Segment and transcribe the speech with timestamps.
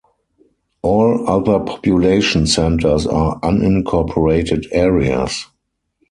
[0.81, 5.45] All other population centers are unincorporated areas.